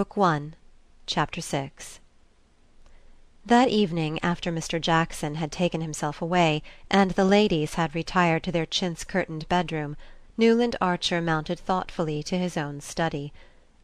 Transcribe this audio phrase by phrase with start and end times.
[0.00, 0.54] Book One,
[1.04, 2.00] Chapter Six
[3.44, 4.80] That evening, after Mr.
[4.80, 9.98] Jackson had taken himself away, and the ladies had retired to their chintz curtained bedroom,
[10.38, 13.30] Newland Archer mounted thoughtfully to his own study.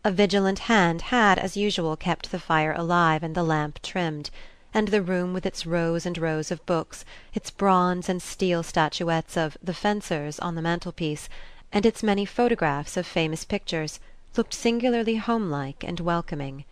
[0.04, 4.30] A vigilant hand had, as usual, kept the fire alive and the lamp trimmed;
[4.72, 7.04] and the room with its rows and rows of books,
[7.34, 11.28] its bronze and steel statuettes of "The Fencers" on the mantelpiece,
[11.70, 14.00] and its many photographs of famous pictures,
[14.36, 16.64] looked singularly homelike and welcoming.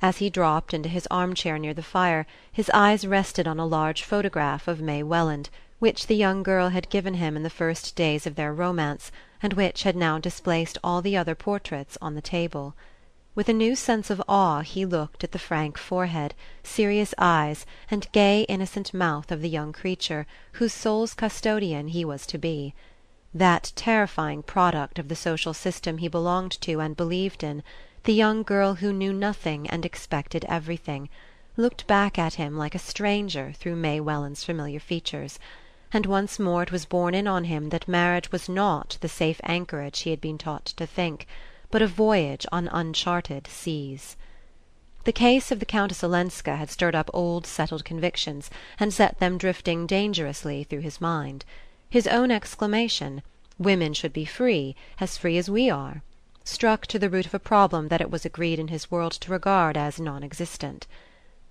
[0.00, 4.02] As he dropped into his armchair near the fire his eyes rested on a large
[4.02, 8.26] photograph of May Welland, which the young girl had given him in the first days
[8.26, 9.10] of their romance
[9.42, 12.74] and which had now displaced all the other portraits on the table.
[13.34, 16.34] With a new sense of awe he looked at the frank forehead,
[16.64, 22.26] serious eyes and gay innocent mouth of the young creature whose soul's custodian he was
[22.26, 22.74] to be.
[23.34, 27.62] That terrifying product of the social system he belonged to and believed in,
[28.04, 31.08] the young girl who knew nothing and expected everything,
[31.56, 35.38] looked back at him like a stranger through May Welland's familiar features
[35.92, 39.40] and once more it was borne in on him that marriage was not the safe
[39.44, 41.26] anchorage he had been taught to think,
[41.70, 44.16] but a voyage on uncharted seas.
[45.04, 49.38] The case of the Countess Olenska had stirred up old settled convictions and set them
[49.38, 51.46] drifting dangerously through his mind.
[51.90, 53.22] His own exclamation,
[53.58, 56.02] "Women should be free, as free as we are,"
[56.44, 59.32] struck to the root of a problem that it was agreed in his world to
[59.32, 60.86] regard as non existent.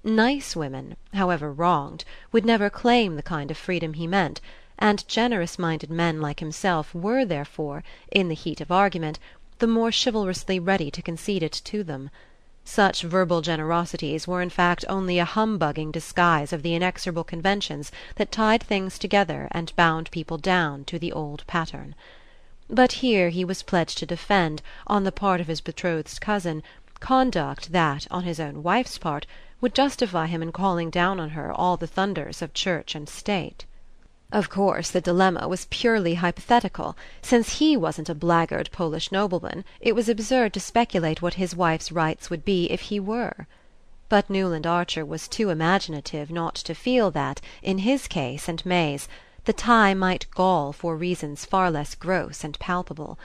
[0.03, 4.39] Nice women, however wronged, would never claim the kind of freedom he meant,
[4.77, 9.17] and generous minded men like himself were therefore, in the heat of argument,
[9.58, 12.11] the more chivalrously ready to concede it to them.
[12.69, 18.29] Such verbal generosities were in fact only a humbugging disguise of the inexorable conventions that
[18.29, 21.95] tied things together and bound people down to the old pattern.
[22.69, 26.61] But here he was pledged to defend, on the part of his betrothed's cousin,
[26.99, 29.25] conduct that, on his own wife's part,
[29.61, 33.65] would justify him in calling down on her all the thunders of church and state.
[34.30, 39.95] Of course the dilemma was purely hypothetical; since he wasn't a blackguard Polish nobleman it
[39.95, 43.48] was absurd to speculate what his wife's rights would be if he were.
[44.10, 49.08] But Newland Archer was too imaginative not to feel that, in his case and May's,
[49.45, 53.17] the tie might gall for reasons far less gross and palpable.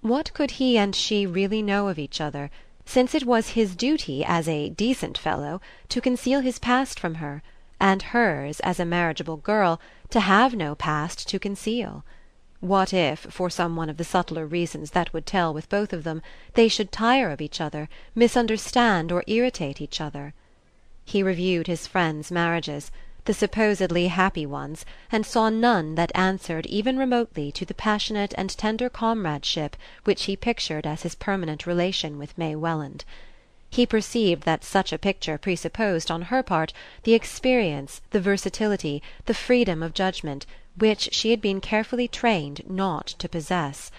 [0.00, 2.50] What could he and she really know of each other?
[2.86, 7.42] since it was his duty, as a decent fellow, to conceal his past from her,
[7.80, 9.80] and hers, as a marriageable girl,
[10.10, 12.04] to have no past to conceal?
[12.60, 16.04] What if, for some one of the subtler reasons that would tell with both of
[16.04, 16.20] them,
[16.54, 20.34] they should tire of each other, misunderstand or irritate each other?
[21.04, 22.92] He reviewed his friends' marriages
[23.26, 28.50] the supposedly happy ones, and saw none that answered even remotely to the passionate and
[28.50, 33.04] tender comradeship which he pictured as his permanent relation with May Welland.
[33.72, 36.72] He perceived that such a picture presupposed on her part
[37.04, 40.44] the experience, the versatility, the freedom of judgment,
[40.76, 43.92] which she had been carefully trained not to possess;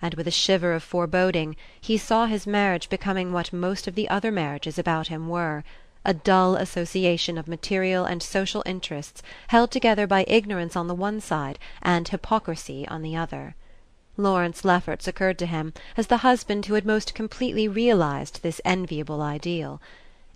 [0.00, 4.08] and with a shiver of foreboding he saw his marriage becoming what most of the
[4.08, 5.64] other marriages about him were
[6.04, 11.20] a dull association of material and social interests held together by ignorance on the one
[11.20, 13.56] side and hypocrisy on the other.
[14.16, 19.20] Lawrence Lefferts occurred to him as the husband who had most completely realized this enviable
[19.20, 19.80] ideal.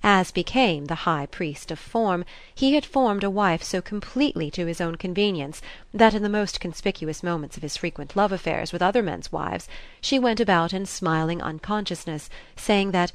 [0.03, 2.25] As became the high priest of form,
[2.55, 5.61] he had formed a wife so completely to his own convenience
[5.93, 9.69] that in the most conspicuous moments of his frequent love affairs with other men's wives
[10.01, 13.13] she went about in smiling unconsciousness, saying that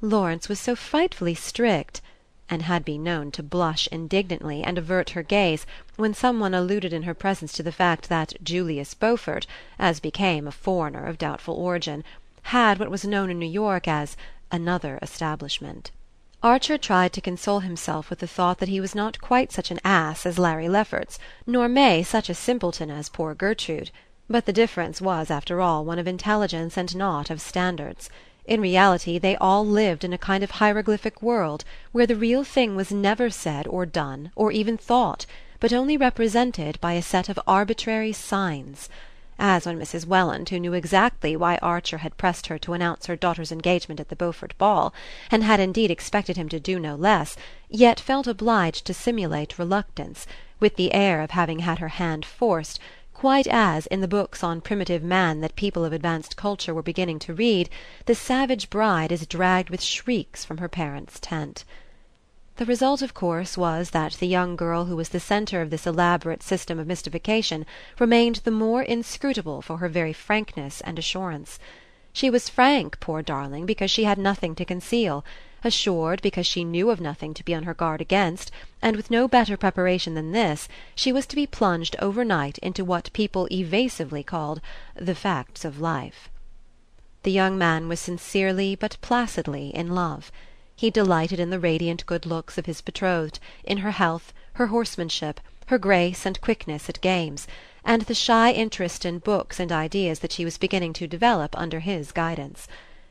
[0.00, 2.00] Lawrence was so frightfully strict,
[2.50, 5.66] and had been known to blush indignantly and avert her gaze
[5.96, 9.46] when some one alluded in her presence to the fact that Julius Beaufort,
[9.78, 12.02] as became a foreigner of doubtful origin,
[12.42, 14.16] had what was known in New York as
[14.50, 15.90] "another establishment."
[16.42, 19.80] Archer tried to console himself with the thought that he was not quite such an
[19.84, 23.90] ass as Larry Lefferts, nor May such a simpleton as poor Gertrude;
[24.30, 28.08] but the difference was after all one of intelligence and not of standards.
[28.48, 32.74] In reality they all lived in a kind of hieroglyphic world where the real thing
[32.74, 35.26] was never said or done or even thought,
[35.60, 38.88] but only represented by a set of arbitrary signs;
[39.38, 40.06] as when Mrs.
[40.06, 44.08] Welland, who knew exactly why Archer had pressed her to announce her daughter's engagement at
[44.08, 44.94] the Beaufort ball,
[45.30, 47.36] and had indeed expected him to do no less,
[47.68, 50.26] yet felt obliged to simulate reluctance,
[50.58, 52.80] with the air of having had her hand forced
[53.18, 57.18] quite as, in the books on primitive man that people of advanced culture were beginning
[57.18, 57.68] to read,
[58.06, 61.64] the savage bride is dragged with shrieks from her parents' tent.
[62.58, 65.84] The result of course was that the young girl who was the centre of this
[65.84, 67.66] elaborate system of mystification
[67.98, 71.58] remained the more inscrutable for her very frankness and assurance.
[72.12, 75.24] She was frank, poor darling, because she had nothing to conceal;
[75.64, 78.50] assured because she knew of nothing to be on her guard against,
[78.80, 83.12] and with no better preparation than this she was to be plunged overnight into what
[83.12, 84.60] people evasively called
[84.94, 86.28] "the facts of life."
[87.24, 90.30] The young man was sincerely but placidly in love.
[90.76, 95.40] He delighted in the radiant good looks of his betrothed, in her health, her horsemanship,
[95.66, 97.48] her grace and quickness at games,
[97.84, 101.80] and the shy interest in books and ideas that she was beginning to develop under
[101.80, 102.68] his guidance.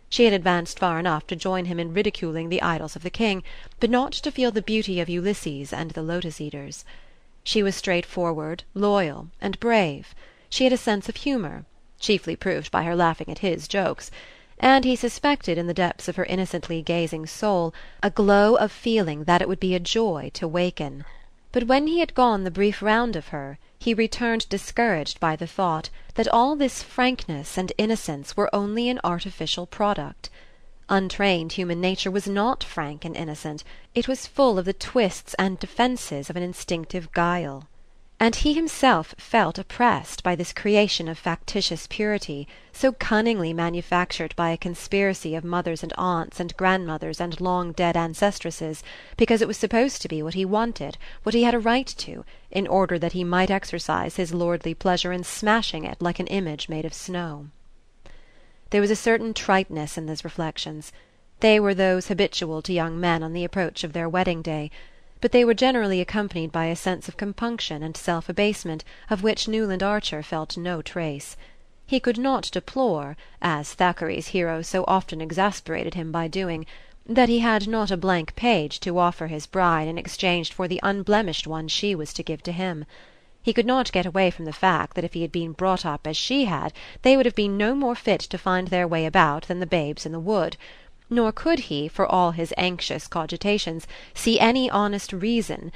[0.09, 3.43] She had advanced far enough to join him in ridiculing the Idylls of the King,
[3.81, 6.85] but not to feel the beauty of Ulysses and the Lotus Eaters.
[7.43, 10.15] She was straightforward, loyal and brave;
[10.49, 11.65] she had a sense of humour
[11.99, 14.09] chiefly proved by her laughing at his jokes;
[14.59, 19.25] and he suspected in the depths of her innocently gazing soul a glow of feeling
[19.25, 21.03] that it would be a joy to waken.
[21.51, 25.45] But when he had gone the brief round of her he returned discouraged by the
[25.45, 30.29] thought that all this frankness and innocence were only an artificial product.
[30.89, 33.63] Untrained human nature was not frank and innocent;
[33.93, 37.67] it was full of the twists and defences of an instinctive guile
[38.19, 44.49] and he himself felt oppressed by this creation of factitious purity, so cunningly manufactured by
[44.49, 48.83] a conspiracy of mothers and aunts and grandmothers and long dead ancestresses,
[49.17, 52.25] because it was supposed to be what he wanted, what he had a right to,
[52.49, 56.67] in order that he might exercise his lordly pleasure in smashing it like an image
[56.67, 57.47] made of snow.
[58.71, 60.91] There was a certain triteness in these reflections.
[61.39, 64.71] They were those habitual to young men on the approach of their wedding day
[65.19, 69.47] but they were generally accompanied by a sense of compunction and self abasement of which
[69.47, 71.35] Newland Archer felt no trace.
[71.85, 76.65] He could not deplore, as Thackeray's hero so often exasperated him by doing,
[77.05, 80.81] that he had not a blank page to offer his bride in exchange for the
[80.83, 82.85] unblemished one she was to give to him.
[83.41, 86.05] He could not get away from the fact that if he had been brought up
[86.05, 86.73] as she had
[87.03, 90.05] they would have been no more fit to find their way about than the babes
[90.05, 90.57] in the wood
[91.09, 95.71] nor could he, for all his anxious cogitations, see any honest reason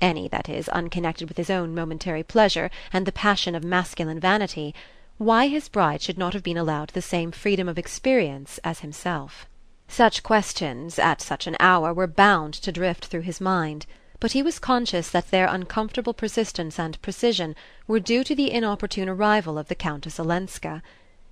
[0.00, 4.74] any, that is, unconnected with his own momentary pleasure and the passion of masculine vanity
[5.18, 9.46] why his bride should not have been allowed the same freedom of experience as himself.
[9.88, 13.86] Such questions, at such an hour, were bound to drift through his mind,
[14.20, 17.54] but he was conscious that their uncomfortable persistence and precision
[17.86, 20.82] were due to the inopportune arrival of the Countess Olenska.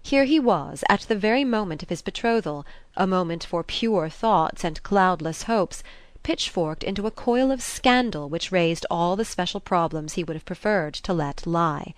[0.06, 4.62] Here he was, at the very moment of his betrothal, a moment for pure thoughts
[4.62, 5.82] and cloudless hopes,
[6.22, 10.44] pitchforked into a coil of scandal which raised all the special problems he would have
[10.44, 11.94] preferred to let lie.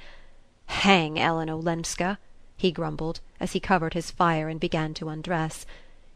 [0.67, 2.21] "Hang Ellen Olenska!"
[2.57, 5.67] he grumbled, as he covered his fire and began to undress.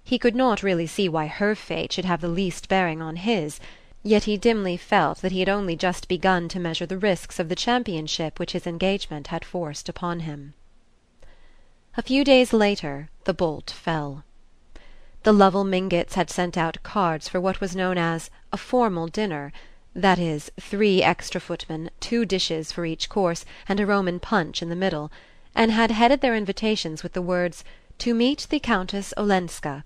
[0.04, 3.58] He could not really see why her fate should have the least bearing on his,
[4.04, 7.48] yet he dimly felt that he had only just begun to measure the risks of
[7.48, 10.54] the championship which his engagement had forced upon him.
[11.96, 14.22] A few days later the bolt fell.
[15.24, 19.52] The Lovell Mingotts had sent out cards for what was known as a formal dinner
[19.92, 24.68] that is, three extra footmen, two dishes for each course, and a Roman punch in
[24.68, 25.10] the middle,
[25.52, 27.64] and had headed their invitations with the words
[27.98, 29.84] "To meet the Countess Olenska,"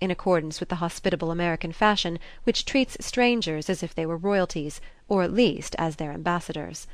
[0.00, 4.80] in accordance with the hospitable American fashion which treats strangers as if they were royalties,
[5.06, 6.86] or at least as their ambassadors.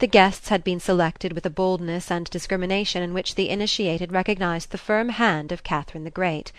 [0.00, 4.70] The guests had been selected with a boldness and discrimination in which the initiated recognized
[4.70, 6.52] the firm hand of Catherine the Great.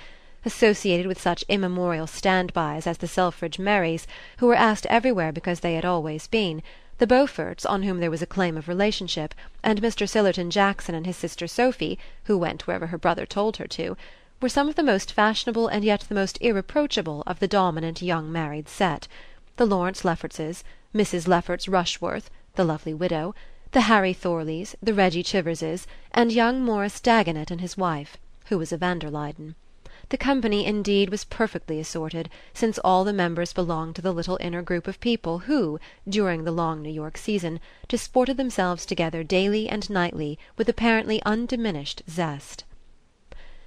[0.43, 4.07] Associated with such immemorial stand-bys as the Selfridge Merrys,
[4.39, 6.61] who were asked everywhere because they had always been,
[6.97, 10.05] the Beauforts, on whom there was a claim of relationship, and Mr.
[10.05, 13.95] Sillerton Jackson and his sister Sophy, who went wherever her brother told her to,
[14.41, 18.29] were some of the most fashionable and yet the most irreproachable of the dominant young
[18.29, 19.07] married set
[19.55, 20.61] the Lawrence Leffertses,
[20.93, 21.25] Mrs.
[21.25, 23.33] Lefferts Rushworth the lovely widow,
[23.71, 28.73] the Harry Thorleys, the Reggie Chiverses, and young Morris Dagonet and his wife, who was
[28.73, 29.55] a van der Luyden.
[30.09, 34.61] The company indeed was perfectly assorted, since all the members belonged to the little inner
[34.61, 39.89] group of people who, during the long New York season, disported themselves together daily and
[39.89, 42.65] nightly with apparently undiminished zest.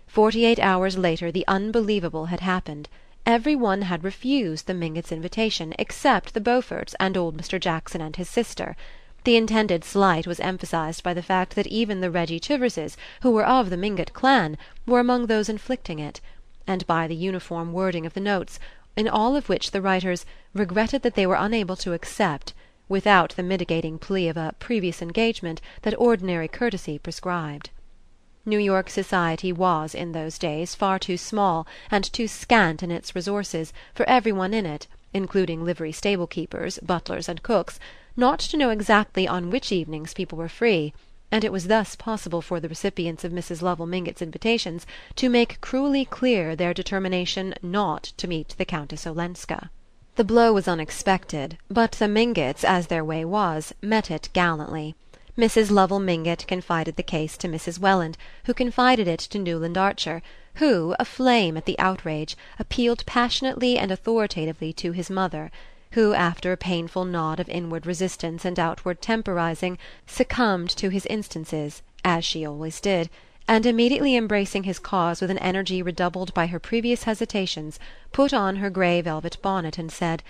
[0.06, 2.90] Forty eight hours later the unbelievable had happened.
[3.24, 7.60] Every one had refused the Mingotts' invitation except the Beauforts and old Mr.
[7.60, 8.74] Jackson and his sister;
[9.22, 13.46] the intended slight was emphasized by the fact that even the Reggie Chiverses, who were
[13.46, 16.20] of the Mingott clan, were among those inflicting it,
[16.66, 18.58] and by the uniform wording of the notes,
[18.96, 22.52] in all of which the writers "regretted that they were unable to accept,"
[22.88, 27.70] without the mitigating plea of a "previous engagement" that ordinary courtesy prescribed.
[28.44, 33.14] New York society was in those days far too small and too scant in its
[33.14, 37.78] resources for every one in it, including livery stable keepers, butlers and cooks,
[38.16, 40.92] not to know exactly on which evenings people were free,
[41.30, 43.62] and it was thus possible for the recipients of Mrs.
[43.62, 49.70] Lovell Mingott's invitations to make cruelly clear their determination not to meet the Countess Olenska.
[50.16, 54.94] The blow was unexpected, but the Mingotts, as their way was, met it gallantly.
[55.38, 55.70] Mrs.
[55.70, 57.78] Lovell Mingott confided the case to Mrs.
[57.78, 60.20] Welland, who confided it to Newland Archer,
[60.56, 65.50] who, aflame at the outrage, appealed passionately and authoritatively to his mother
[65.92, 71.80] who, after a painful nod of inward resistance and outward temporizing, succumbed to his instances,
[72.04, 73.08] as she always did,
[73.48, 77.80] and immediately embracing his cause with an energy redoubled by her previous hesitations,
[78.12, 80.22] put on her grey velvet bonnet and said: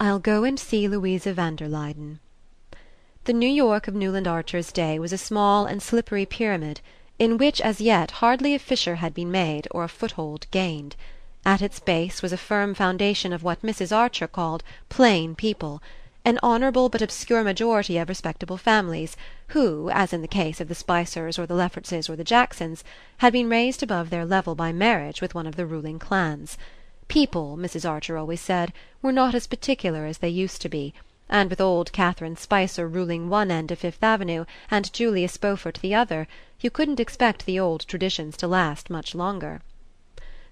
[0.00, 2.20] "I'll go and see Louisa van der Luyden."
[3.24, 6.80] The New York of Newland Archer's day was a small and slippery pyramid,
[7.18, 10.96] in which as yet hardly a fissure had been made or a foothold gained.
[11.44, 13.94] At its base was a firm foundation of what Mrs.
[13.94, 15.82] Archer called plain people,
[16.24, 20.74] an honourable but obscure majority of respectable families, who, as in the case of the
[20.74, 22.82] Spicers or the Leffertses or the Jacksons,
[23.18, 26.56] had been raised above their level by marriage with one of the ruling clans.
[27.06, 27.86] People, Mrs.
[27.86, 28.72] Archer always said,
[29.02, 30.94] were not as particular as they used to be,
[31.30, 35.94] and with old Catherine Spicer ruling one end of Fifth Avenue and Julius Beaufort the
[35.94, 36.26] other,
[36.60, 39.62] you couldn't expect the old traditions to last much longer.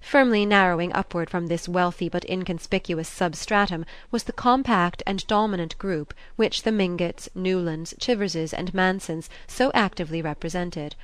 [0.01, 6.15] Firmly narrowing upward from this wealthy but inconspicuous substratum was the compact and dominant group
[6.37, 10.95] which the Mingotts, Newlands, Chiverses and Mansons so actively represented.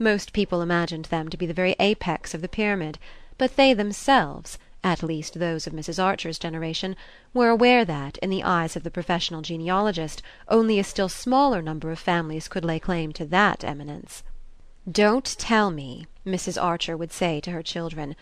[0.00, 2.98] Most people imagined them to be the very apex of the pyramid,
[3.38, 6.02] but they themselves at least those of Mrs.
[6.02, 6.96] Archer's generation
[7.34, 11.90] were aware that, in the eyes of the professional genealogist, only a still smaller number
[11.90, 14.22] of families could lay claim to that eminence.
[14.90, 16.62] "Don't tell me," Mrs.
[16.62, 18.16] Archer would say to her children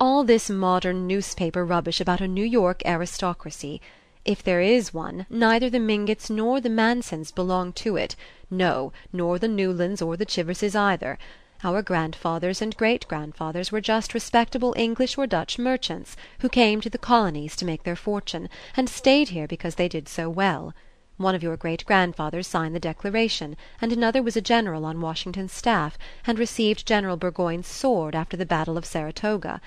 [0.00, 3.80] all this modern newspaper rubbish about a New York aristocracy.
[4.24, 8.16] If there is one, neither the Mingotts nor the Mansons belong to it
[8.50, 11.18] no, nor the Newlands or the Chiverses either.
[11.62, 16.88] Our grandfathers and great grandfathers were just respectable English or Dutch merchants, who came to
[16.88, 18.48] the colonies to make their fortune,
[18.78, 20.72] and stayed here because they did so well.
[21.18, 25.52] One of your great grandfathers signed the Declaration, and another was a general on Washington's
[25.52, 29.60] staff, and received General Burgoyne's sword after the battle of Saratoga.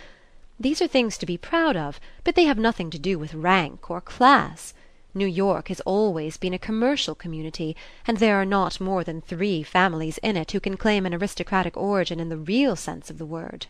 [0.60, 3.92] These are things to be proud of, but they have nothing to do with rank
[3.92, 4.74] or class.
[5.16, 7.76] New York has always been a commercial community,
[8.08, 11.78] and there are not more than three families in it who can claim an aristocratic
[11.78, 13.68] origin in the real sense of the word.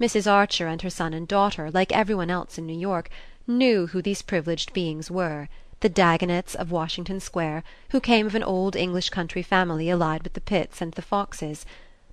[0.00, 0.30] Mrs.
[0.30, 3.10] Archer and her son and daughter, like every one else in New York,
[3.46, 5.48] knew who these privileged beings were
[5.80, 10.34] the Dagonets of Washington Square, who came of an old English country family allied with
[10.34, 11.66] the Pitts and the Foxes;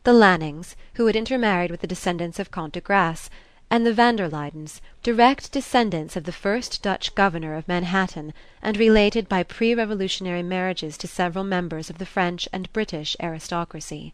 [0.04, 3.30] the Lannings, who had intermarried with the descendants of Count de Grasse
[3.70, 8.78] and the van der Luydens, direct descendants of the first Dutch governor of Manhattan, and
[8.78, 14.14] related by pre Revolutionary marriages to several members of the French and British aristocracy.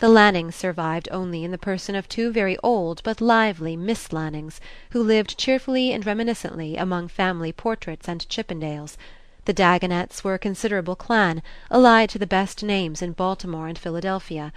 [0.00, 4.60] The Lannings survived only in the person of two very old but lively Miss Lannings,
[4.90, 8.96] who lived cheerfully and reminiscently among family portraits and Chippendales.
[9.44, 14.52] The Dagonets were a considerable clan, allied to the best names in Baltimore and Philadelphia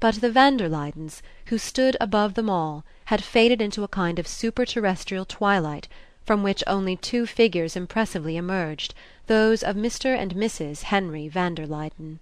[0.00, 4.18] but the van der Luydens, who stood above them all, had faded into a kind
[4.18, 5.88] of super-terrestrial twilight,
[6.24, 8.94] from which only two figures impressively emerged,
[9.26, 10.16] those of Mr.
[10.16, 10.84] and Mrs.
[10.84, 12.18] Henry van der Luyden.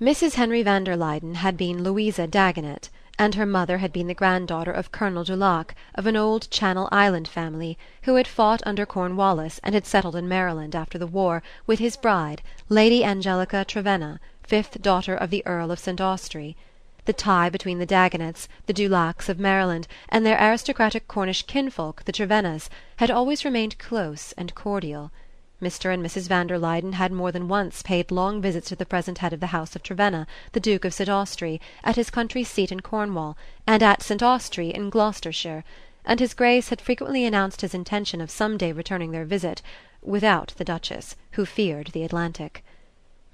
[0.00, 0.34] Mrs.
[0.34, 4.70] Henry van der Luyden had been Louisa Dagonet, and her mother had been the granddaughter
[4.70, 9.74] of Colonel Dulac, of an old Channel Island family, who had fought under Cornwallis and
[9.74, 15.14] had settled in Maryland after the war, with his bride, Lady Angelica Trevenna, fifth daughter
[15.16, 16.00] of the Earl of St.
[16.00, 16.56] Austrey.
[17.08, 22.12] The tie between the Dagonets, the Dulacs of Maryland, and their aristocratic Cornish kinfolk, the
[22.12, 25.10] Trevennas, had always remained close and cordial.
[25.58, 25.90] Mr.
[25.94, 26.28] and Mrs.
[26.28, 29.40] van der Luyden had more than once paid long visits to the present head of
[29.40, 31.08] the house of Trevenna, the Duke of St.
[31.08, 34.22] Austrey, at his country seat in Cornwall, and at St.
[34.22, 35.64] Austrey in Gloucestershire,
[36.04, 39.62] and his Grace had frequently announced his intention of some day returning their visit,
[40.02, 42.62] without the Duchess, who feared the Atlantic.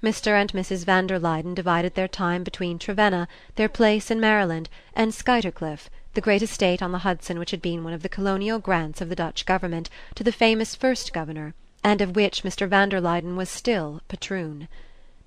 [0.05, 0.39] Mr.
[0.39, 0.85] and Mrs.
[0.85, 6.21] van der Luyden divided their time between Trevenna, their place in Maryland, and Skuytercliff, the
[6.21, 9.15] great estate on the Hudson which had been one of the colonial grants of the
[9.15, 12.67] Dutch government to the famous first governor, and of which Mr.
[12.67, 14.67] van der Luyden was still patroon.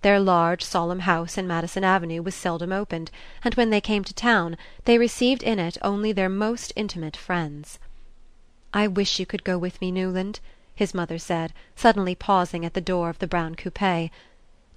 [0.03, 3.11] Their large solemn house in Madison Avenue was seldom opened,
[3.43, 7.81] and when they came to town they received in it only their most intimate friends.
[8.73, 10.39] "I wish you could go with me, Newland,"
[10.77, 14.13] his mother said, suddenly pausing at the door of the brown coupe.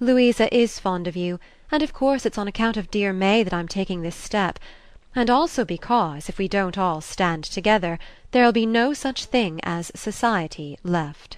[0.04, 1.40] Louisa is fond of you,
[1.72, 4.58] and of course it's on account of dear May that I'm taking this step;
[5.14, 8.00] and also because, if we don't all stand together,
[8.32, 11.38] there'll be no such thing as society left."